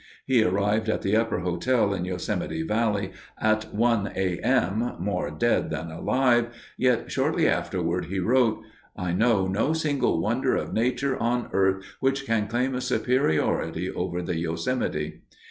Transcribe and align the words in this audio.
He 0.25 0.43
arrived 0.43 0.89
at 0.89 1.03
the 1.03 1.15
Upper 1.15 1.41
Hotel 1.41 1.93
in 1.93 2.05
Yosemite 2.05 2.63
Valley 2.63 3.11
at 3.39 3.71
1:00 3.71 4.15
A.M., 4.17 4.93
more 4.97 5.29
dead 5.29 5.69
than 5.69 5.91
alive, 5.91 6.47
yet 6.75 7.11
shortly 7.11 7.47
afterward 7.47 8.05
he 8.05 8.17
wrote, 8.19 8.63
"I 8.97 9.13
know 9.13 9.45
no 9.47 9.73
single 9.73 10.19
wonder 10.19 10.55
of 10.55 10.73
Nature 10.73 11.15
on 11.21 11.49
earth 11.53 11.85
which 11.99 12.25
can 12.25 12.47
claim 12.47 12.73
a 12.73 12.81
superiority 12.81 13.91
over 13.91 14.23
the 14.23 14.39
Yosemite." 14.39 15.21